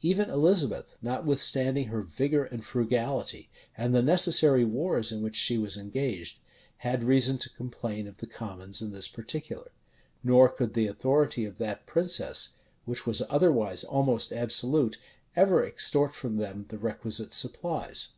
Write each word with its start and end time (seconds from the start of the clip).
Even 0.00 0.30
Elizabeth, 0.30 0.96
notwithstanding 1.02 1.88
her 1.88 2.00
vigor 2.00 2.46
and 2.46 2.64
frugality, 2.64 3.50
and 3.76 3.94
the 3.94 4.00
necessary 4.00 4.64
wars 4.64 5.12
in 5.12 5.20
which 5.20 5.36
she 5.36 5.58
was 5.58 5.76
engaged, 5.76 6.38
had 6.78 7.04
reason 7.04 7.36
to 7.36 7.50
complain 7.50 8.06
of 8.08 8.16
the 8.16 8.26
commons 8.26 8.80
in 8.80 8.90
this 8.92 9.06
particular; 9.06 9.70
nor 10.24 10.48
could 10.48 10.72
the 10.72 10.86
authority 10.86 11.44
of 11.44 11.58
that 11.58 11.84
princess, 11.84 12.54
which 12.86 13.06
was 13.06 13.22
otherwise 13.28 13.84
almost 13.84 14.32
absolute, 14.32 14.96
ever 15.36 15.62
extort 15.62 16.14
from 16.14 16.38
them 16.38 16.64
the 16.70 16.78
requisite 16.78 17.34
supplies. 17.34 18.12